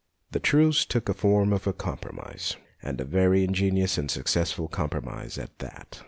[0.31, 5.37] The truce took the form of a compromise, and a very ingenious and successful compromise
[5.37, 5.99] at that.